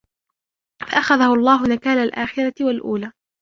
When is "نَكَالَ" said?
1.67-1.97